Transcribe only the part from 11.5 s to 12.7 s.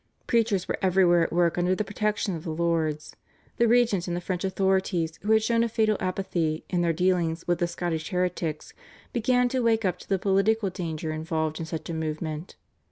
in such a movement.